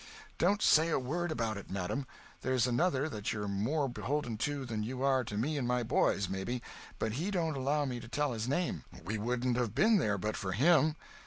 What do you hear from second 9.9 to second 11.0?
there but for him."